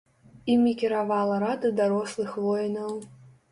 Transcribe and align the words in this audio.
Імі 0.53 0.73
кіравала 0.83 1.37
рада 1.45 1.71
дарослых 1.83 2.35
воінаў. 2.49 3.01